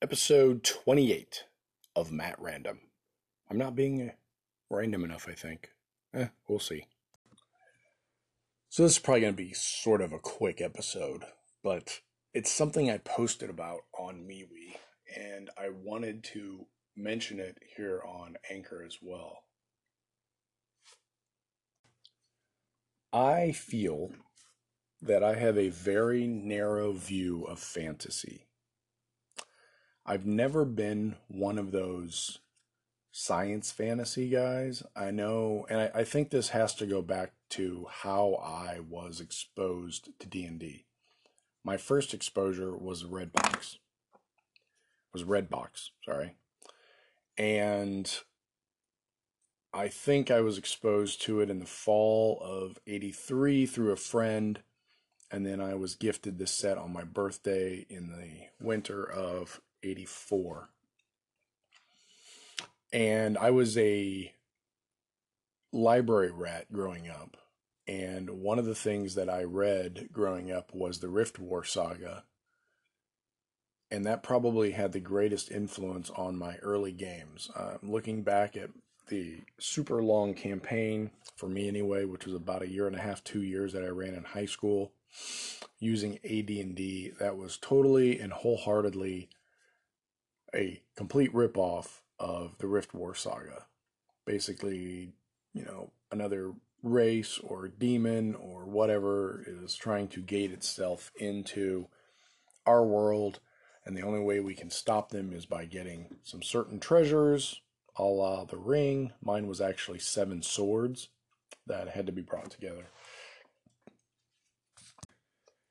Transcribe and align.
episode 0.00 0.62
28 0.62 1.44
of 1.96 2.12
Matt 2.12 2.36
Random. 2.38 2.78
I'm 3.50 3.58
not 3.58 3.74
being 3.74 4.12
random 4.70 5.02
enough, 5.02 5.26
I 5.28 5.32
think. 5.32 5.70
Eh, 6.14 6.28
we'll 6.46 6.60
see. 6.60 6.86
So, 8.68 8.84
this 8.84 8.92
is 8.92 8.98
probably 9.00 9.22
going 9.22 9.32
to 9.32 9.36
be 9.36 9.52
sort 9.54 10.00
of 10.00 10.12
a 10.12 10.20
quick 10.20 10.60
episode, 10.60 11.24
but 11.64 12.00
it's 12.32 12.50
something 12.50 12.88
I 12.88 12.98
posted 12.98 13.50
about 13.50 13.80
on 13.98 14.26
MeWe, 14.28 14.76
and 15.16 15.50
I 15.58 15.70
wanted 15.70 16.22
to 16.34 16.66
mention 16.96 17.40
it 17.40 17.58
here 17.76 18.00
on 18.06 18.36
Anchor 18.48 18.84
as 18.86 18.98
well. 19.02 19.42
I 23.12 23.50
feel 23.50 24.12
that 25.02 25.24
I 25.24 25.34
have 25.34 25.58
a 25.58 25.70
very 25.70 26.26
narrow 26.28 26.92
view 26.92 27.44
of 27.44 27.58
fantasy. 27.58 28.47
I've 30.08 30.24
never 30.24 30.64
been 30.64 31.16
one 31.28 31.58
of 31.58 31.70
those 31.70 32.38
science 33.12 33.70
fantasy 33.70 34.30
guys. 34.30 34.82
I 34.96 35.10
know, 35.10 35.66
and 35.68 35.80
I, 35.80 35.90
I, 35.96 36.04
think 36.04 36.30
this 36.30 36.48
has 36.48 36.74
to 36.76 36.86
go 36.86 37.02
back 37.02 37.32
to 37.50 37.86
how 37.90 38.36
I 38.36 38.80
was 38.80 39.20
exposed 39.20 40.08
to 40.18 40.26
D 40.26 40.46
and 40.46 40.58
D. 40.58 40.86
My 41.62 41.76
first 41.76 42.14
exposure 42.14 42.74
was 42.74 43.04
Redbox. 43.04 43.76
Was 45.12 45.24
Red 45.24 45.50
Box, 45.50 45.90
sorry, 46.02 46.36
and 47.36 48.10
I 49.74 49.88
think 49.88 50.30
I 50.30 50.40
was 50.40 50.56
exposed 50.56 51.20
to 51.22 51.40
it 51.42 51.50
in 51.50 51.58
the 51.58 51.66
fall 51.66 52.40
of 52.40 52.78
'83 52.86 53.66
through 53.66 53.92
a 53.92 53.96
friend, 53.96 54.60
and 55.30 55.44
then 55.44 55.60
I 55.60 55.74
was 55.74 55.96
gifted 55.96 56.38
this 56.38 56.50
set 56.50 56.78
on 56.78 56.94
my 56.94 57.04
birthday 57.04 57.84
in 57.90 58.08
the 58.08 58.64
winter 58.64 59.04
of 59.04 59.60
84. 59.82 60.70
And 62.92 63.36
I 63.36 63.50
was 63.50 63.76
a 63.76 64.32
library 65.72 66.30
rat 66.30 66.72
growing 66.72 67.08
up. 67.08 67.36
And 67.86 68.30
one 68.30 68.58
of 68.58 68.66
the 68.66 68.74
things 68.74 69.14
that 69.14 69.30
I 69.30 69.44
read 69.44 70.08
growing 70.12 70.52
up 70.52 70.74
was 70.74 70.98
the 70.98 71.08
Rift 71.08 71.38
War 71.38 71.64
saga. 71.64 72.24
And 73.90 74.04
that 74.04 74.22
probably 74.22 74.72
had 74.72 74.92
the 74.92 75.00
greatest 75.00 75.50
influence 75.50 76.10
on 76.10 76.36
my 76.36 76.56
early 76.56 76.92
games. 76.92 77.50
Um, 77.56 77.78
looking 77.82 78.22
back 78.22 78.56
at 78.56 78.68
the 79.08 79.40
super 79.58 80.02
long 80.02 80.34
campaign, 80.34 81.10
for 81.36 81.48
me 81.48 81.66
anyway, 81.66 82.04
which 82.04 82.26
was 82.26 82.34
about 82.34 82.60
a 82.60 82.68
year 82.68 82.86
and 82.86 82.96
a 82.96 83.00
half, 83.00 83.24
two 83.24 83.42
years 83.42 83.72
that 83.72 83.84
I 83.84 83.88
ran 83.88 84.14
in 84.14 84.24
high 84.24 84.46
school 84.46 84.92
using 85.78 86.18
AD&D, 86.24 87.12
that 87.18 87.38
was 87.38 87.56
totally 87.56 88.20
and 88.20 88.32
wholeheartedly 88.32 89.30
a 90.54 90.82
complete 90.96 91.32
ripoff 91.32 92.00
of 92.18 92.56
the 92.58 92.66
Rift 92.66 92.94
War 92.94 93.14
saga. 93.14 93.66
Basically, 94.26 95.12
you 95.54 95.64
know, 95.64 95.92
another 96.10 96.52
race 96.82 97.38
or 97.38 97.68
demon 97.68 98.34
or 98.34 98.64
whatever 98.64 99.44
is 99.46 99.74
trying 99.74 100.08
to 100.08 100.20
gate 100.20 100.52
itself 100.52 101.10
into 101.16 101.88
our 102.66 102.84
world, 102.84 103.40
and 103.84 103.96
the 103.96 104.02
only 104.02 104.20
way 104.20 104.40
we 104.40 104.54
can 104.54 104.70
stop 104.70 105.10
them 105.10 105.32
is 105.32 105.46
by 105.46 105.64
getting 105.64 106.18
some 106.22 106.42
certain 106.42 106.78
treasures, 106.78 107.60
a 107.96 108.02
la 108.02 108.44
the 108.44 108.58
ring. 108.58 109.12
Mine 109.22 109.46
was 109.46 109.60
actually 109.60 109.98
seven 109.98 110.42
swords 110.42 111.08
that 111.66 111.88
had 111.88 112.06
to 112.06 112.12
be 112.12 112.22
brought 112.22 112.50
together. 112.50 112.86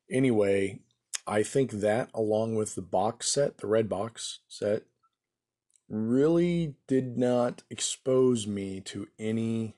Anyway, 0.10 0.80
I 1.28 1.44
think 1.44 1.72
that, 1.72 2.10
along 2.14 2.56
with 2.56 2.76
the 2.76 2.82
box 2.82 3.30
set, 3.30 3.58
the 3.58 3.68
red 3.68 3.90
box 3.90 4.40
set, 4.48 4.84
really 5.90 6.76
did 6.88 7.18
not 7.18 7.64
expose 7.70 8.48
me 8.48 8.80
to 8.82 9.08
any 9.20 9.76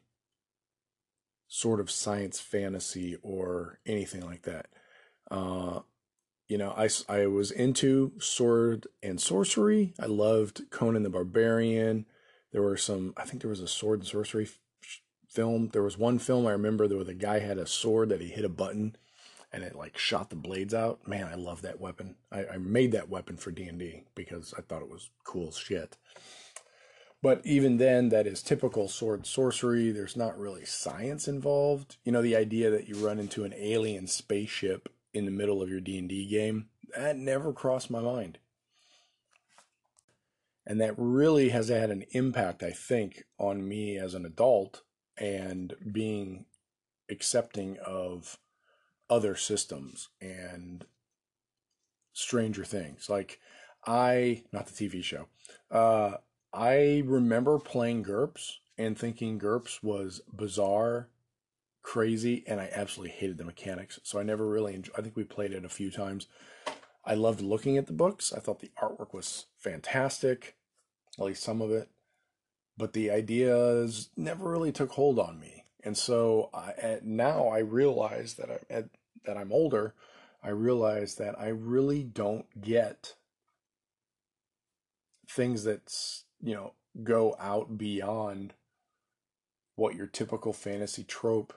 sort 1.47 1.79
of 1.79 1.89
science 1.89 2.39
fantasy 2.39 3.17
or 3.23 3.79
anything 3.85 4.23
like 4.23 4.43
that. 4.43 4.67
Uh, 5.31 5.79
you 6.47 6.57
know, 6.57 6.73
I, 6.77 6.89
I 7.07 7.25
was 7.25 7.49
into 7.49 8.13
sword 8.19 8.87
and 9.01 9.19
sorcery. 9.19 9.93
I 9.99 10.05
loved 10.05 10.69
Conan 10.69 11.03
the 11.03 11.09
Barbarian. 11.09 12.05
There 12.51 12.61
were 12.61 12.77
some, 12.77 13.13
I 13.17 13.25
think 13.25 13.41
there 13.41 13.49
was 13.49 13.59
a 13.59 13.67
sword 13.67 13.99
and 13.99 14.07
sorcery 14.07 14.45
f- 14.45 14.59
film. 15.27 15.69
There 15.73 15.83
was 15.83 15.97
one 15.97 16.19
film 16.19 16.45
I 16.45 16.51
remember 16.51 16.87
was 16.87 17.07
a 17.07 17.13
guy 17.13 17.39
had 17.39 17.57
a 17.57 17.67
sword 17.67 18.09
that 18.09 18.21
he 18.21 18.27
hit 18.27 18.45
a 18.45 18.49
button 18.49 18.95
and 19.51 19.63
it 19.63 19.75
like 19.75 19.97
shot 19.97 20.29
the 20.29 20.35
blades 20.35 20.73
out. 20.73 21.07
Man, 21.07 21.25
I 21.25 21.35
love 21.35 21.61
that 21.63 21.79
weapon. 21.79 22.15
I, 22.31 22.45
I 22.45 22.57
made 22.57 22.91
that 22.91 23.09
weapon 23.09 23.37
for 23.37 23.51
D 23.51 23.63
and 23.63 23.79
D 23.79 24.03
because 24.15 24.53
I 24.57 24.61
thought 24.61 24.81
it 24.81 24.89
was 24.89 25.09
cool 25.23 25.51
shit. 25.51 25.97
But 27.21 27.41
even 27.43 27.77
then, 27.77 28.09
that 28.09 28.27
is 28.27 28.41
typical 28.41 28.87
sword 28.87 29.25
sorcery. 29.25 29.91
There's 29.91 30.15
not 30.15 30.39
really 30.39 30.63
science 30.63 31.27
involved. 31.27 31.97
You 32.05 32.13
know, 32.13 32.21
the 32.21 32.35
idea 32.35 32.69
that 32.69 32.87
you 32.87 32.95
run 32.95 33.19
into 33.19 33.43
an 33.43 33.53
alien 33.57 34.07
spaceship 34.07 34.87
in 35.13 35.25
the 35.25 35.31
middle 35.31 35.61
of 35.61 35.69
your 35.69 35.81
D 35.81 35.97
and 35.97 36.07
D 36.07 36.25
game 36.27 36.69
that 36.95 37.17
never 37.17 37.53
crossed 37.53 37.91
my 37.91 38.01
mind. 38.01 38.39
And 40.65 40.79
that 40.81 40.93
really 40.97 41.49
has 41.49 41.69
had 41.69 41.89
an 41.89 42.05
impact, 42.11 42.61
I 42.61 42.71
think, 42.71 43.25
on 43.39 43.67
me 43.67 43.97
as 43.97 44.13
an 44.13 44.25
adult 44.25 44.83
and 45.17 45.73
being 45.91 46.45
accepting 47.09 47.77
of 47.85 48.37
other 49.09 49.35
systems 49.35 50.09
and 50.21 50.85
Stranger 52.13 52.63
Things. 52.63 53.09
Like 53.09 53.39
I, 53.85 54.43
not 54.51 54.67
the 54.67 54.89
TV 54.89 55.03
show. 55.03 55.27
Uh, 55.71 56.17
I 56.53 57.03
remember 57.05 57.59
playing 57.59 58.03
GURPS 58.03 58.57
and 58.77 58.97
thinking 58.97 59.39
GURPS 59.39 59.83
was 59.83 60.21
bizarre, 60.31 61.09
crazy, 61.81 62.43
and 62.47 62.59
I 62.59 62.69
absolutely 62.73 63.15
hated 63.15 63.37
the 63.37 63.43
mechanics. 63.43 63.99
So 64.03 64.19
I 64.19 64.23
never 64.23 64.47
really. 64.47 64.75
Enjoyed, 64.75 64.95
I 64.97 65.01
think 65.01 65.15
we 65.15 65.23
played 65.23 65.51
it 65.51 65.65
a 65.65 65.69
few 65.69 65.91
times. 65.91 66.27
I 67.05 67.13
loved 67.13 67.41
looking 67.41 67.77
at 67.77 67.87
the 67.87 67.93
books. 67.93 68.33
I 68.33 68.39
thought 68.39 68.59
the 68.59 68.71
artwork 68.81 69.13
was 69.13 69.45
fantastic, 69.57 70.55
at 71.17 71.25
least 71.25 71.43
some 71.43 71.61
of 71.61 71.71
it. 71.71 71.89
But 72.77 72.93
the 72.93 73.11
ideas 73.11 74.09
never 74.15 74.49
really 74.49 74.71
took 74.71 74.91
hold 74.91 75.19
on 75.19 75.39
me. 75.39 75.65
And 75.83 75.97
so 75.97 76.49
I, 76.53 76.99
now 77.03 77.47
I 77.47 77.59
realize 77.59 78.35
that 78.35 78.49
I, 78.49 78.73
at 78.73 78.89
that 79.25 79.37
I'm 79.37 79.51
older, 79.51 79.93
I 80.43 80.49
realize 80.49 81.15
that 81.15 81.39
I 81.39 81.47
really 81.47 82.03
don't 82.03 82.45
get 82.61 83.15
things 85.27 85.63
that, 85.63 85.93
you 86.41 86.53
know, 86.53 86.73
go 87.03 87.35
out 87.39 87.77
beyond 87.77 88.53
what 89.75 89.95
your 89.95 90.07
typical 90.07 90.53
fantasy 90.53 91.03
trope, 91.03 91.53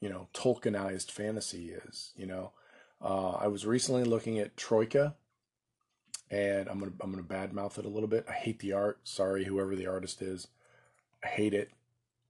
you 0.00 0.08
know, 0.08 0.28
Tolkienized 0.32 1.10
fantasy 1.10 1.70
is, 1.70 2.12
you 2.16 2.26
know. 2.26 2.52
Uh, 3.02 3.32
I 3.32 3.48
was 3.48 3.66
recently 3.66 4.04
looking 4.04 4.38
at 4.38 4.56
Troika, 4.56 5.14
and 6.30 6.68
I'm 6.68 6.78
gonna 6.78 6.92
I'm 7.00 7.10
gonna 7.10 7.22
badmouth 7.22 7.78
it 7.78 7.84
a 7.84 7.90
little 7.90 8.08
bit. 8.08 8.24
I 8.28 8.32
hate 8.32 8.60
the 8.60 8.72
art. 8.72 9.00
Sorry, 9.04 9.44
whoever 9.44 9.76
the 9.76 9.86
artist 9.86 10.22
is, 10.22 10.48
I 11.22 11.28
hate 11.28 11.52
it. 11.52 11.70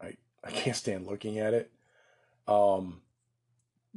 I 0.00 0.16
I 0.42 0.50
can't 0.50 0.76
stand 0.76 1.06
looking 1.06 1.38
at 1.38 1.54
it. 1.54 1.70
Um, 2.48 3.02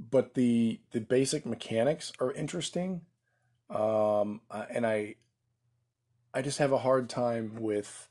but 0.10 0.34
the 0.34 0.80
the 0.92 1.02
basic 1.02 1.46
mechanics 1.46 2.14
are 2.20 2.32
interesting, 2.32 3.02
um, 3.70 4.42
uh, 4.50 4.66
and 4.70 4.86
I 4.86 5.16
I 6.34 6.42
just 6.42 6.60
have 6.60 6.72
a 6.72 6.80
hard 6.80 7.10
time 7.10 7.56
with 7.60 8.10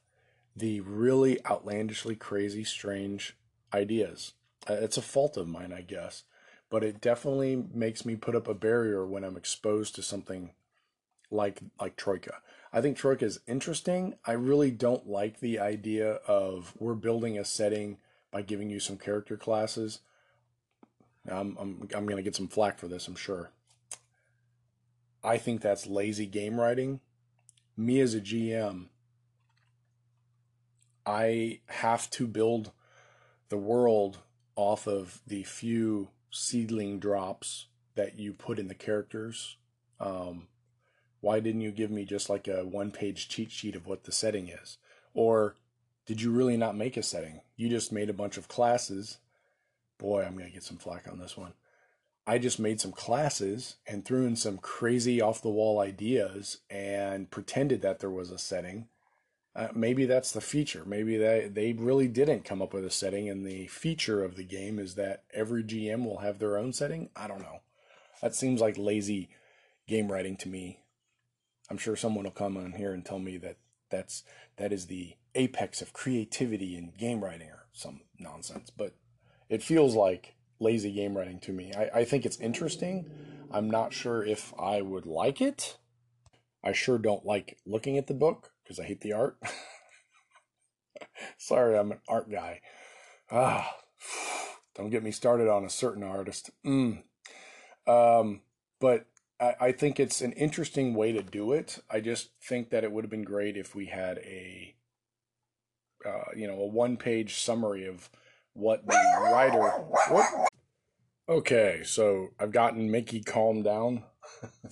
the 0.57 0.81
really 0.81 1.45
outlandishly 1.47 2.17
crazy, 2.17 2.65
strange 2.65 3.37
ideas. 3.73 4.35
Uh, 4.69 4.75
it's 4.75 4.97
a 4.97 5.03
fault 5.03 5.37
of 5.37 5.49
mine, 5.49 5.73
I 5.73 5.83
guess, 5.83 6.25
but 6.69 6.83
it 6.83 7.01
definitely 7.01 7.65
makes 7.73 8.05
me 8.05 8.17
put 8.17 8.35
up 8.35 8.49
a 8.49 8.55
barrier 8.55 9.07
when 9.07 9.25
I'm 9.25 9.37
exposed 9.37 9.95
to 9.95 10.03
something 10.03 10.51
like 11.31 11.61
like 11.81 11.97
Troika. 11.97 12.35
I 12.73 12.81
think 12.81 12.97
Troika 12.97 13.25
is 13.25 13.41
interesting. 13.47 14.17
I 14.27 14.33
really 14.33 14.71
don't 14.71 15.09
like 15.09 15.41
the 15.41 15.59
idea 15.59 16.15
of 16.27 16.75
we're 16.79 16.95
building 16.95 17.39
a 17.39 17.45
setting 17.45 17.99
by 18.31 18.43
giving 18.43 18.69
you 18.69 18.79
some 18.79 18.99
character 18.99 19.37
classes 19.39 20.01
I'm, 21.31 21.57
I'm, 21.59 21.89
I'm 21.95 22.07
going 22.07 22.17
to 22.17 22.23
get 22.23 22.37
some 22.37 22.49
flack 22.49 22.79
for 22.79 22.89
this, 22.89 23.09
I'm 23.09 23.17
sure. 23.17 23.51
I 25.23 25.39
think 25.39 25.61
that's 25.61 25.87
lazy 25.87 26.27
game 26.27 26.61
writing. 26.61 27.01
Me 27.77 28.01
as 28.01 28.15
a 28.15 28.21
GM, 28.21 28.87
I 31.07 31.61
have 31.67 32.11
to 32.11 32.27
build 32.27 32.73
the 33.49 33.57
world 33.57 34.19
off 34.57 34.87
of 34.87 35.21
the 35.27 35.43
few 35.45 36.09
seedling 36.31 36.99
drops 36.99 37.67
that 37.95 38.19
you 38.19 38.33
put 38.33 38.59
in 38.59 38.69
the 38.69 38.75
characters. 38.75 39.57
Um, 40.01 40.49
why 41.21 41.41
didn't 41.41 41.63
you 41.63 41.71
give 41.71 41.91
me 41.91 42.05
just 42.05 42.29
like 42.29 42.47
a 42.47 42.65
one 42.65 42.91
page 42.91 43.29
cheat 43.29 43.51
sheet 43.51 43.75
of 43.75 43.87
what 43.87 44.05
the 44.05 44.13
setting 44.13 44.49
is? 44.49 44.79
Or 45.15 45.57
did 46.07 46.21
you 46.21 46.31
really 46.31 46.57
not 46.57 46.77
make 46.77 46.97
a 46.97 47.03
setting? 47.03 47.41
You 47.57 47.69
just 47.69 47.93
made 47.93 48.09
a 48.11 48.15
bunch 48.15 48.37
of 48.37 48.49
classes 48.49 49.19
boy, 49.99 50.23
I'm 50.23 50.35
going 50.35 50.47
to 50.47 50.53
get 50.53 50.63
some 50.63 50.79
flack 50.79 51.07
on 51.11 51.19
this 51.19 51.37
one. 51.37 51.53
I 52.27 52.39
just 52.39 52.59
made 52.59 52.81
some 52.81 52.93
classes 52.93 53.77
and 53.87 54.05
threw 54.05 54.27
in 54.27 54.37
some 54.37 54.59
crazy 54.59 55.21
off 55.21 55.43
the 55.43 55.49
wall 55.49 55.81
ideas 55.81 56.59
and 56.69 57.31
pretended 57.31 57.81
that 57.83 58.01
there 58.01 58.11
was 58.11 58.31
a 58.31 58.39
setting. 58.39 58.89
Uh, 59.57 59.69
maybe 59.75 60.05
that's 60.05 60.33
the 60.33 60.41
feature. 60.41 60.85
Maybe 60.87 61.17
they, 61.17 61.49
they 61.51 61.73
really 61.73 62.07
didn't 62.07 62.45
come 62.45 62.61
up 62.61 62.75
with 62.75 62.85
a 62.85 62.91
setting, 62.91 63.29
and 63.29 63.47
the 63.47 63.67
feature 63.67 64.23
of 64.23 64.37
the 64.37 64.45
game 64.45 64.79
is 64.79 64.95
that 64.95 65.25
every 65.33 65.65
GM 65.65 66.05
will 66.05 66.19
have 66.19 66.39
their 66.39 66.59
own 66.59 66.73
setting. 66.73 67.09
I 67.17 67.27
don't 67.29 67.41
know. 67.41 67.61
That 68.21 68.35
seems 68.35 68.61
like 68.61 68.77
lazy 68.77 69.31
game 69.87 70.13
writing 70.13 70.37
to 70.39 70.49
me. 70.49 70.81
I'm 71.71 71.79
sure 71.79 71.97
someone 71.97 72.25
will 72.25 72.31
come 72.31 72.57
on 72.57 72.73
here 72.73 72.93
and 72.93 73.05
tell 73.05 73.19
me 73.19 73.37
that 73.39 73.57
that's 73.91 74.23
that 74.59 74.73
is 74.73 74.87
the 74.87 75.15
apex 75.35 75.81
of 75.81 75.93
creativity 75.93 76.77
in 76.77 76.93
game 76.99 77.25
writing 77.25 77.49
or 77.49 77.67
some 77.73 78.03
nonsense. 78.19 78.71
But 78.71 78.95
it 79.49 79.63
feels 79.63 79.95
like 79.95 80.35
lazy 80.61 80.93
game 80.93 81.17
writing 81.17 81.41
to 81.41 81.53
me. 81.53 81.73
I, 81.77 82.01
I 82.01 82.05
think 82.05 82.27
it's 82.27 82.41
interesting. 82.41 83.11
I'm 83.51 83.71
not 83.71 83.93
sure 83.93 84.25
if 84.25 84.53
I 84.59 84.83
would 84.83 85.07
like 85.07 85.41
it. 85.41 85.79
I 86.63 86.73
sure 86.73 86.99
don't 86.99 87.25
like 87.25 87.59
looking 87.65 87.97
at 87.97 88.07
the 88.07 88.15
book 88.15 88.53
because 88.63 88.79
I 88.79 88.85
hate 88.85 89.01
the 89.01 89.13
art. 89.13 89.39
Sorry, 91.39 91.79
I'm 91.79 91.93
an 91.93 92.01
art 92.09 92.31
guy. 92.31 92.61
Ah, 93.31 93.77
don't 94.75 94.91
get 94.91 95.03
me 95.03 95.11
started 95.11 95.49
on 95.49 95.65
a 95.65 95.71
certain 95.71 96.03
artist. 96.03 96.51
Mm. 96.67 97.03
Um, 97.87 98.43
but 98.81 99.07
I, 99.41 99.55
I 99.61 99.73
think 99.73 99.99
it's 99.99 100.21
an 100.21 100.33
interesting 100.33 100.95
way 100.95 101.13
to 101.13 101.23
do 101.23 101.53
it. 101.53 101.79
I 101.91 102.01
just 102.01 102.31
think 102.43 102.71
that 102.71 102.85
it 102.85 102.93
would 102.93 103.05
have 103.05 103.11
been 103.11 103.23
great 103.23 103.57
if 103.57 103.75
we 103.75 103.87
had 103.87 104.19
a, 104.19 104.75
uh, 106.07 106.31
you 106.37 106.47
know, 106.47 106.61
a 106.61 106.67
one-page 106.67 107.35
summary 107.35 107.87
of 107.87 108.11
what 108.59 108.85
the 108.87 108.97
writer. 109.23 109.71
What? 110.09 110.49
Okay, 111.29 111.83
so 111.85 112.29
I've 112.41 112.51
gotten 112.51 112.91
Mickey 112.91 113.23
calmed 113.23 113.65
down. 113.65 114.03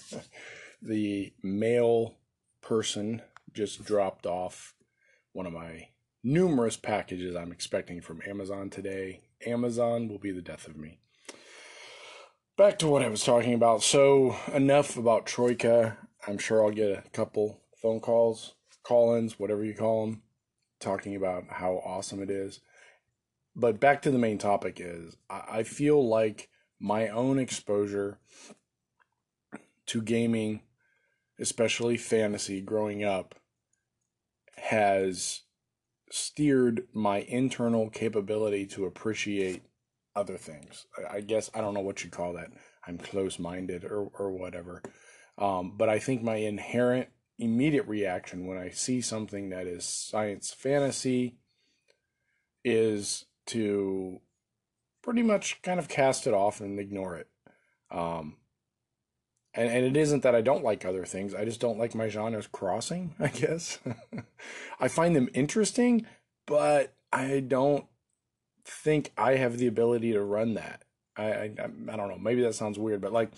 the 0.82 1.32
mail 1.42 2.16
person 2.60 3.22
just 3.52 3.84
dropped 3.84 4.26
off 4.26 4.74
one 5.32 5.46
of 5.46 5.52
my 5.52 5.88
numerous 6.24 6.76
packages 6.76 7.36
I'm 7.36 7.52
expecting 7.52 8.00
from 8.00 8.20
Amazon 8.26 8.70
today. 8.70 9.22
Amazon 9.46 10.08
will 10.08 10.18
be 10.18 10.32
the 10.32 10.42
death 10.42 10.66
of 10.66 10.76
me. 10.76 10.98
Back 12.56 12.78
to 12.80 12.88
what 12.88 13.02
I 13.02 13.08
was 13.08 13.22
talking 13.22 13.54
about. 13.54 13.82
So, 13.82 14.36
enough 14.52 14.96
about 14.96 15.26
Troika. 15.26 15.98
I'm 16.26 16.38
sure 16.38 16.64
I'll 16.64 16.72
get 16.72 16.90
a 16.90 17.08
couple 17.10 17.60
phone 17.80 18.00
calls, 18.00 18.54
call 18.82 19.14
ins, 19.14 19.38
whatever 19.38 19.62
you 19.64 19.74
call 19.74 20.06
them, 20.06 20.22
talking 20.80 21.14
about 21.14 21.44
how 21.50 21.82
awesome 21.84 22.22
it 22.22 22.30
is 22.30 22.60
but 23.56 23.80
back 23.80 24.02
to 24.02 24.10
the 24.10 24.18
main 24.18 24.36
topic 24.36 24.78
is 24.78 25.16
I 25.30 25.62
feel 25.62 26.06
like 26.06 26.50
my 26.78 27.08
own 27.08 27.38
exposure 27.38 28.18
to 29.86 30.02
gaming, 30.02 30.60
especially 31.40 31.96
fantasy 31.96 32.60
growing 32.60 33.02
up, 33.02 33.34
has 34.56 35.42
steered 36.10 36.86
my 36.92 37.20
internal 37.20 37.88
capability 37.88 38.66
to 38.66 38.84
appreciate 38.84 39.62
other 40.14 40.36
things. 40.36 40.86
I 41.10 41.22
guess 41.22 41.50
I 41.54 41.62
don't 41.62 41.74
know 41.74 41.80
what 41.80 42.04
you 42.04 42.10
call 42.10 42.34
that. 42.34 42.50
I'm 42.86 42.98
close 42.98 43.38
minded 43.38 43.84
or, 43.84 44.10
or 44.18 44.30
whatever. 44.30 44.82
Um, 45.38 45.74
but 45.76 45.88
I 45.88 45.98
think 45.98 46.22
my 46.22 46.36
inherent 46.36 47.08
immediate 47.38 47.86
reaction 47.86 48.46
when 48.46 48.58
I 48.58 48.70
see 48.70 49.00
something 49.00 49.50
that 49.50 49.66
is 49.66 49.84
science 49.84 50.54
fantasy 50.54 51.36
is 52.64 53.26
to 53.46 54.20
pretty 55.02 55.22
much 55.22 55.62
kind 55.62 55.78
of 55.78 55.88
cast 55.88 56.26
it 56.26 56.34
off 56.34 56.60
and 56.60 56.78
ignore 56.78 57.16
it. 57.16 57.28
Um, 57.90 58.36
and, 59.54 59.70
and 59.70 59.84
it 59.84 59.96
isn't 59.96 60.22
that 60.22 60.34
I 60.34 60.40
don't 60.40 60.64
like 60.64 60.84
other 60.84 61.04
things. 61.04 61.34
I 61.34 61.44
just 61.44 61.60
don't 61.60 61.78
like 61.78 61.94
my 61.94 62.08
genres 62.08 62.46
crossing, 62.46 63.14
I 63.20 63.28
guess. 63.28 63.78
I 64.80 64.88
find 64.88 65.16
them 65.16 65.30
interesting, 65.34 66.06
but 66.46 66.94
I 67.12 67.40
don't 67.40 67.86
think 68.64 69.12
I 69.16 69.36
have 69.36 69.58
the 69.58 69.66
ability 69.66 70.12
to 70.12 70.22
run 70.22 70.54
that. 70.54 70.82
I, 71.16 71.24
I, 71.24 71.50
I 71.88 71.96
don't 71.96 72.08
know. 72.08 72.18
Maybe 72.18 72.42
that 72.42 72.54
sounds 72.54 72.78
weird, 72.78 73.00
but 73.00 73.12
like 73.12 73.30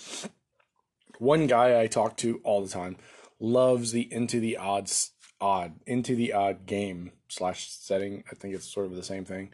one 1.18 1.46
guy 1.46 1.80
I 1.80 1.86
talk 1.86 2.16
to 2.18 2.40
all 2.44 2.62
the 2.62 2.68
time 2.68 2.96
loves 3.38 3.92
the 3.92 4.12
into 4.12 4.40
the 4.40 4.56
odds 4.56 5.12
odd 5.40 5.74
into 5.86 6.16
the 6.16 6.32
odd 6.32 6.66
game 6.66 7.12
slash 7.28 7.70
setting. 7.70 8.24
I 8.30 8.34
think 8.34 8.54
it's 8.54 8.72
sort 8.72 8.86
of 8.86 8.96
the 8.96 9.02
same 9.02 9.24
thing. 9.24 9.52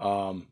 Um, 0.00 0.48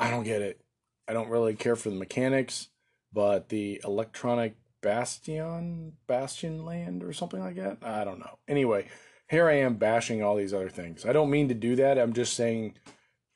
I 0.00 0.10
don't 0.10 0.24
get 0.24 0.42
it. 0.42 0.60
I 1.08 1.12
don't 1.12 1.28
really 1.28 1.54
care 1.54 1.76
for 1.76 1.90
the 1.90 1.96
mechanics, 1.96 2.68
but 3.12 3.48
the 3.48 3.80
electronic 3.84 4.56
bastion, 4.80 5.94
bastion 6.06 6.64
land 6.64 7.02
or 7.02 7.12
something 7.12 7.40
like 7.40 7.56
that. 7.56 7.78
I 7.82 8.04
don't 8.04 8.18
know. 8.18 8.38
Anyway, 8.48 8.88
here 9.28 9.48
I 9.48 9.54
am 9.54 9.74
bashing 9.74 10.22
all 10.22 10.36
these 10.36 10.54
other 10.54 10.68
things. 10.68 11.04
I 11.04 11.12
don't 11.12 11.30
mean 11.30 11.48
to 11.48 11.54
do 11.54 11.76
that. 11.76 11.98
I'm 11.98 12.12
just 12.12 12.34
saying 12.34 12.74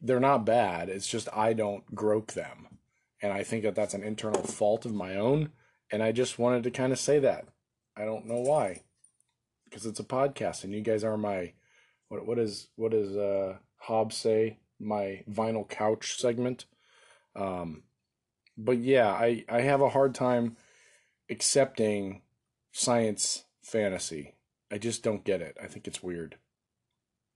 they're 0.00 0.20
not 0.20 0.46
bad. 0.46 0.88
It's 0.88 1.06
just 1.06 1.28
I 1.32 1.52
don't 1.52 1.94
grope 1.94 2.32
them. 2.32 2.78
And 3.22 3.32
I 3.32 3.42
think 3.42 3.64
that 3.64 3.74
that's 3.74 3.94
an 3.94 4.02
internal 4.02 4.42
fault 4.42 4.86
of 4.86 4.94
my 4.94 5.16
own. 5.16 5.50
And 5.92 6.02
I 6.02 6.12
just 6.12 6.38
wanted 6.38 6.62
to 6.64 6.70
kind 6.70 6.92
of 6.92 6.98
say 6.98 7.18
that. 7.18 7.46
I 7.96 8.04
don't 8.04 8.26
know 8.26 8.40
why. 8.40 8.82
Because 9.64 9.86
it's 9.86 10.00
a 10.00 10.04
podcast 10.04 10.64
and 10.64 10.72
you 10.72 10.80
guys 10.80 11.04
are 11.04 11.16
my 11.16 11.52
what 12.08 12.26
what 12.26 12.38
is 12.38 12.68
what 12.76 12.92
does 12.92 13.16
uh 13.16 13.56
Hobbes 13.76 14.16
say? 14.16 14.58
My 14.80 15.22
vinyl 15.30 15.68
couch 15.68 16.16
segment. 16.18 16.64
Um, 17.36 17.84
but 18.56 18.78
yeah, 18.78 19.08
I, 19.08 19.44
I 19.48 19.60
have 19.60 19.80
a 19.80 19.90
hard 19.90 20.14
time 20.14 20.56
accepting 21.28 22.22
science 22.72 23.44
fantasy. 23.62 24.34
I 24.70 24.78
just 24.78 25.02
don't 25.02 25.24
get 25.24 25.40
it. 25.40 25.56
I 25.62 25.66
think 25.66 25.86
it's 25.86 26.02
weird. 26.02 26.36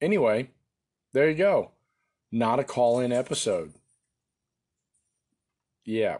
Anyway, 0.00 0.50
there 1.12 1.28
you 1.28 1.36
go. 1.36 1.72
Not 2.30 2.58
a 2.58 2.64
call 2.64 3.00
in 3.00 3.12
episode. 3.12 3.74
Yeah. 5.84 6.18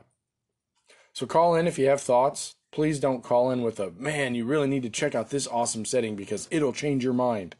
So 1.12 1.26
call 1.26 1.54
in 1.54 1.66
if 1.66 1.78
you 1.78 1.86
have 1.88 2.00
thoughts. 2.00 2.54
Please 2.72 2.98
don't 2.98 3.22
call 3.22 3.50
in 3.50 3.62
with 3.62 3.78
a 3.78 3.92
man, 3.92 4.34
you 4.34 4.44
really 4.44 4.66
need 4.66 4.82
to 4.82 4.90
check 4.90 5.14
out 5.14 5.30
this 5.30 5.46
awesome 5.46 5.84
setting 5.84 6.16
because 6.16 6.48
it'll 6.50 6.72
change 6.72 7.04
your 7.04 7.12
mind. 7.12 7.54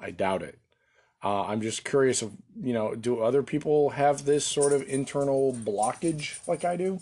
I 0.00 0.10
doubt 0.10 0.42
it. 0.42 0.58
Uh, 1.24 1.44
I'm 1.44 1.60
just 1.60 1.84
curious 1.84 2.22
of, 2.22 2.32
you 2.60 2.72
know, 2.72 2.94
do 2.94 3.20
other 3.20 3.42
people 3.42 3.90
have 3.90 4.24
this 4.24 4.46
sort 4.46 4.72
of 4.72 4.86
internal 4.88 5.52
blockage 5.52 6.46
like 6.46 6.64
I 6.64 6.76
do? 6.76 7.00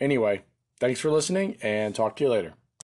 Anyway, 0.00 0.42
thanks 0.80 1.00
for 1.00 1.10
listening 1.10 1.56
and 1.62 1.94
talk 1.94 2.16
to 2.16 2.24
you 2.24 2.30
later. 2.30 2.54